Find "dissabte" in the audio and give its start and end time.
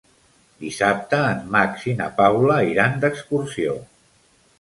0.61-1.19